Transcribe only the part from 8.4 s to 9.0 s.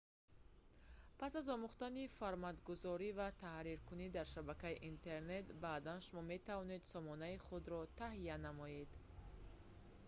намоед